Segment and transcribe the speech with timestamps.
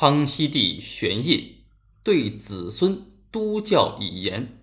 [0.00, 1.64] 康熙帝玄烨
[2.04, 4.62] 对子孙督教以严。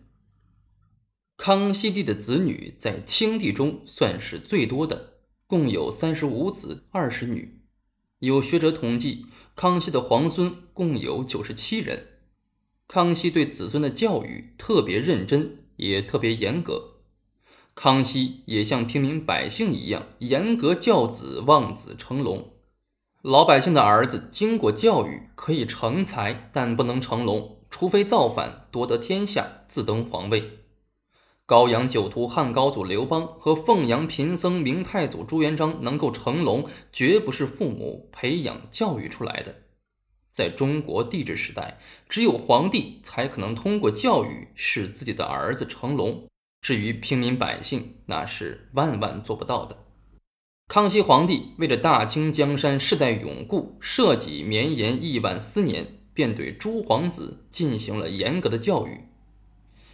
[1.36, 7.60] 康熙帝的子女在清帝中算是最多的，共有三十五子二十女。
[8.20, 9.26] 有学者统计，
[9.58, 12.22] 康熙的皇孙共有九十七人。
[12.88, 17.02] 康熙对子孙的教育特别认真，也特别严格。
[17.74, 22.54] 康熙也像平民百姓一样，严格教子，望子成龙。
[23.28, 30.60] 老百姓的儿子经过教育可以成才，但不能成龙，除非造反夺得天下，自登皇位。
[31.48, 39.56] 高阳酒徒汉高祖刘邦和凤阳贫僧明太祖朱元璋能够成龙，绝不是父母培养教育出来的。
[40.32, 46.28] 在中国帝制时代，只有皇帝才可能通过教育使自己的儿子成龙，
[46.62, 49.85] 至于平民百姓，那是万万做不到的。
[50.68, 59.02] 康熙皇帝为了大清江山世代永固，社稷绵延亿万丝年，便对诸皇子进行了严格的教育。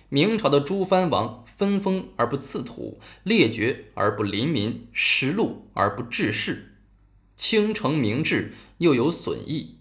[0.07, 6.77] 明朝的诸藩王分封而不赐土，列爵而不临民，实禄而不治世，
[7.35, 9.77] 倾城明制又有损益。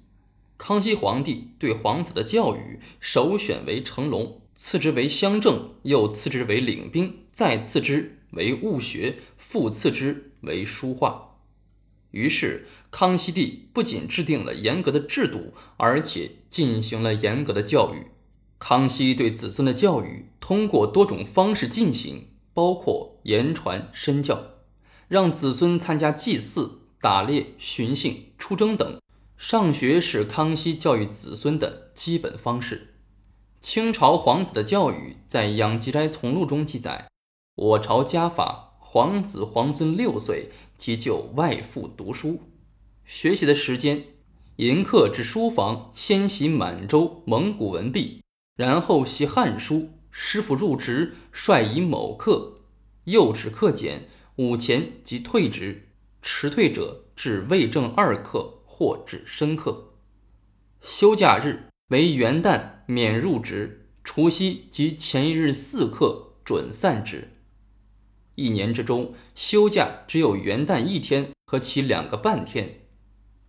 [0.59, 10.30] 康熙皇帝对皇子的教育，首选为成龙，次之为乡政，又次之为领兵，再次之为务学，复次之。
[10.43, 11.37] 为书画，
[12.11, 18.07] 于是康熙帝不仅制定了严格的制度，而且进行了严格的教育。
[18.59, 24.43] 康熙对子孙的教育通过多种方式进行，包括言传身教，
[25.09, 28.99] 让子孙参加祭祀、打猎、巡幸、出征等。
[29.39, 32.97] 上学是康熙教育子孙的基本方式。
[33.63, 37.09] 清朝皇子的教育在《养吉斋从录》中记载
[37.57, 42.41] ：“我朝家法。”皇子皇孙六岁即就外父读书，
[43.05, 44.03] 学习的时间，
[44.57, 48.21] 迎客至书房，先习满洲、蒙古文毕，
[48.57, 49.91] 然后习汉书。
[50.11, 52.63] 师傅入职，率以某课，
[53.05, 55.87] 幼指课减，午前即退职。
[56.21, 59.93] 迟退者至未正二课或至深课。
[60.83, 67.37] 休假日为元旦免入职，除夕及前一日四课准散职。
[68.41, 72.87] 一年之中，休假只有元旦一天和其两个半天。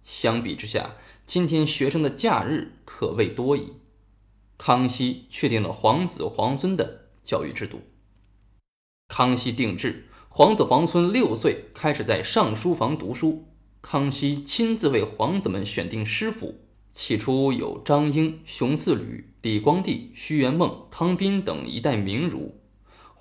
[0.04, 3.78] 相比之下，今天学生的假日可谓多矣。
[4.58, 7.80] 康熙确定了皇子皇孙的教育制度。
[9.08, 13.46] 康熙定制，皇子皇孙六岁开始在上书房读书。
[13.82, 22.61] 康熙亲自为皇子们选定师傅，起初有张英、熊四吕、李光地、徐元梦、汤斌等一代名儒。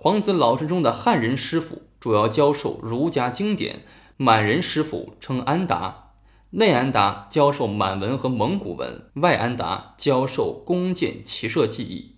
[0.02, 3.84] 皇子老师中的汉人师傅主要教授儒家经典，
[4.16, 6.14] 满人师傅称安达，
[6.52, 12.16] 内安达教授满文和蒙古文，外安达教授弓箭骑射技艺。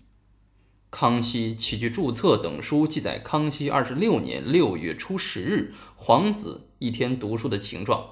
[0.92, 8.06] 康熙起居注册等书记载，康熙二十六年六月初十日，皇子一天读书的情状。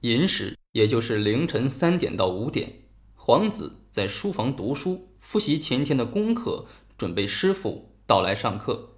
[0.00, 2.80] 寅时，也就是凌晨三点到五点，
[3.14, 6.66] 皇子在书房读书，复习前天的功课，
[6.98, 7.93] 准备师傅。
[8.06, 8.90] 到来上课，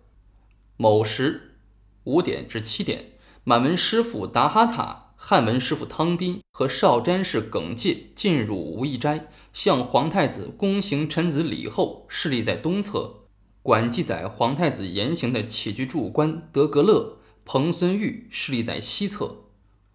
[0.76, 1.58] 某时
[2.04, 3.12] 五点至七点，
[3.44, 13.22] 满文师傅达哈塔、汉文师傅汤斌和少詹事耿介进入无义斋，向皇太子恭行臣子礼后，侍立在东侧。
[13.62, 19.44] 管记载皇太子言行的起居注官德格勒、彭孙玉侍立在西侧。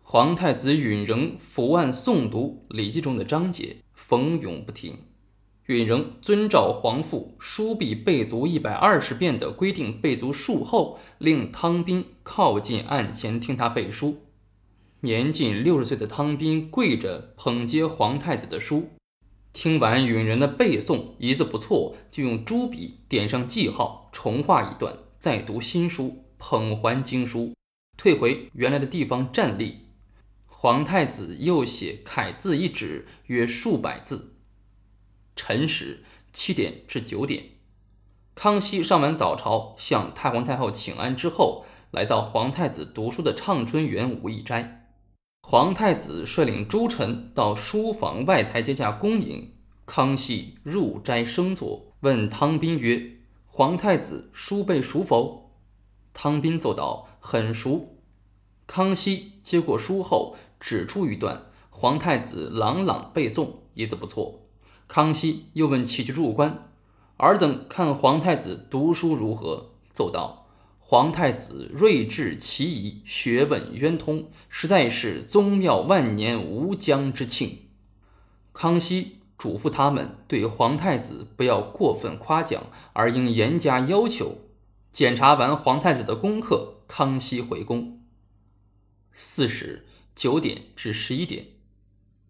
[0.02, 4.98] 皇太子允仍伏案诵读《礼记》中的章节，逢咏不停。
[5.72, 14.26] 允仍遵照皇父书毕背足一百二十遍的规定背足数后，令汤斌靠近案前听他背书。
[15.00, 18.90] 年近六十岁的汤斌跪着捧接皇太子的书，
[19.54, 27.54] 听完允人的背诵，一字不错，就用朱笔点上记号，重画一段，再读新书，捧还经书，
[27.98, 29.88] 退回原来的地方站立。
[30.46, 34.36] 皇太子又写楷字一纸，约数百字。
[35.44, 37.46] 辰时七点至九点，
[38.36, 44.92] 康熙上完早朝，向太皇太后请安之后，来到皇太子读书的畅春园武义斋。
[45.42, 49.56] 皇太子率领诸臣到书房外台阶下恭迎。
[49.88, 53.18] 康熙入斋升座，问汤斌曰
[53.48, 55.56] ：“皇太子书背熟否？”
[56.14, 57.98] 汤斌奏道：“很熟。”
[58.68, 64.41] 康熙接过书后，指出一段，皇太子朗朗背诵，一字不错。
[64.94, 66.70] 康熙又问起居入官
[67.16, 70.50] ：“尔等看皇太子读书如何？”奏道
[70.80, 77.60] ：“皇太子睿智奇仪，学问渊通，实在是宗庙万年无疆之庆。”
[78.52, 84.40] 康熙嘱咐他们对皇太子不要过分夸奖，而应严加要求。
[84.92, 88.02] 检查完皇太子的功课，康熙回宫。
[89.14, 91.46] 巳时九点至十一点，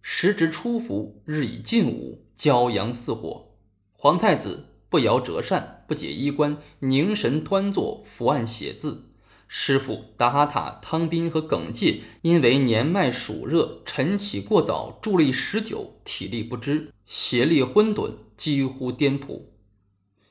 [0.02, 3.52] 时值初伏，日已近午，骄阳似火。
[3.94, 9.10] 皇太子不摇折扇，不解衣冠，凝神端坐，伏案写字。
[9.48, 19.42] 师傅达哈塔、汤宾和耿介因为年迈暑热，晨起过早，伫立时久，体力不支，协力昏顿，几乎颠仆。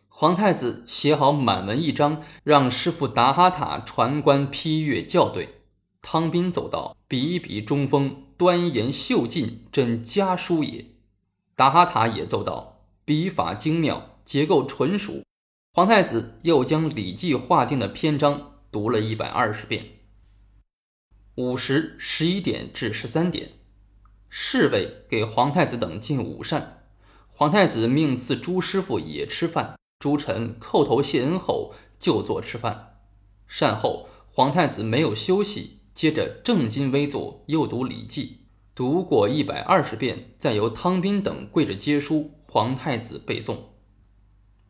[0.09, 5.60] 皇太子写好满文一张，让师傅达哈塔传官批阅校对。
[6.03, 10.87] 汤宾走道，笔笔中锋，端严秀劲，真家书也。
[11.55, 15.23] 达哈塔也奏道，笔法精妙，结构纯熟。
[15.73, 18.49] 皇太子又将《礼记》划定的篇章。
[18.73, 19.85] 读了一百二十遍。
[21.35, 23.51] 午时十一点至十三点，
[24.29, 26.85] 侍卫给皇太子等进午膳。
[27.27, 29.77] 皇太子命赐朱师傅也吃饭。
[29.99, 33.01] 诸臣叩头谢恩后，就坐吃饭。
[33.49, 38.25] 膳后，皇太子没有休息，接着正襟危坐，又读《礼记》，
[38.75, 43.57] 读过一百二十遍，再由汤宾等跪着接书，皇太子背诵。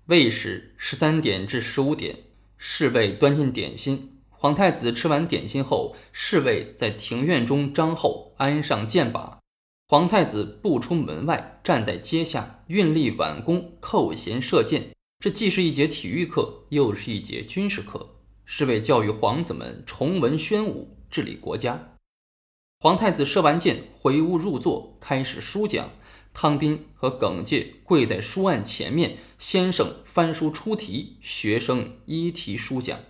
[0.06, 2.24] 未时十三点至十五点。
[2.62, 9.38] 侍卫端进点心，皇太子吃完点心后，侍卫在庭院中张后安上箭靶。
[9.88, 14.90] 皇太子步出门外，站在阶下，运力挽弓，扣弦射箭。
[15.20, 21.96] 这既是一节体育课，又是一节军事课，侍卫教育皇子们重文宣武，治理国家。
[22.78, 25.90] 皇太子射完箭，回屋入座，开始书讲。
[26.32, 33.00] 汤宾和耿介跪在书案前面，先生翻书出题，学生依题书讲。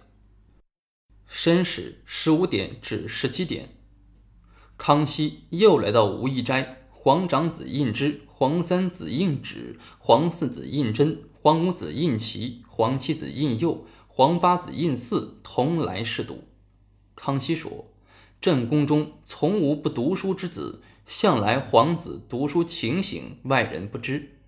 [1.27, 3.69] 申时十五点至十七点，
[4.79, 16.45] 康熙又来到武义斋，皇长子胤之、皇三子胤祉、皇四子胤禛、皇五子胤祺、皇七子胤佑、皇八子胤祀同来试读。
[17.23, 17.85] 康熙说
[18.41, 24.39] ：“朕宫中从无不读书之子。”向来皇子读书情形，外人不知。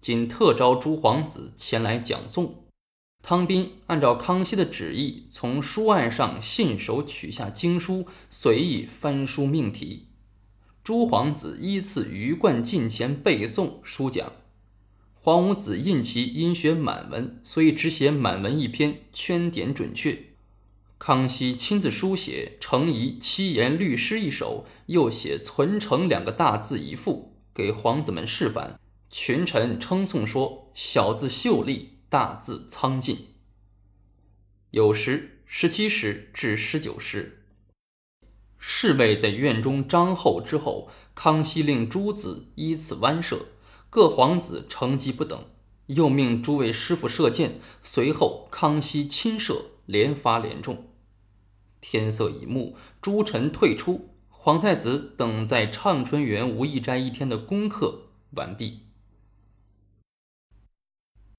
[0.00, 2.52] 今特招诸皇子前来讲诵。
[3.22, 10.06] 汤宾按照康熙的旨意，从书案上信手取下经书，随意翻书命题。
[10.82, 14.32] 诸皇子依次鱼贯近前背诵书讲。
[15.14, 20.31] 皇五子胤祺因学满文，所以只写满文一篇，圈点准确。
[21.04, 28.78] 康熙亲自书写《程颐七言律诗》一首，又写“存诚”两个大字一副，给皇子们示范。
[29.10, 33.30] 群臣称颂说：“小字秀丽，大字苍劲。”
[34.70, 37.46] 有时十七时至十九时，
[38.56, 43.46] 侍卫在院中张后之后，康熙令诸子依次弯射，
[43.90, 45.46] 各皇子成绩不等，
[45.86, 50.90] 又命诸位师傅射箭，随后康熙亲射，连发连中。
[51.82, 58.86] 天色已暮，诸臣退出，皇太子等在畅春园无意斋一天的功课完毕。